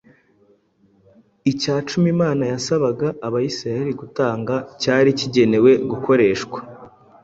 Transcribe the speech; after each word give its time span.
Icyacumi 1.51 2.07
Imana 2.15 2.43
yasabaga 2.51 3.07
Abisirayeli 3.27 3.93
gutanga 4.01 4.55
cyari 4.81 5.09
kigenewe 5.19 5.71
gukoreshwa 5.89 6.59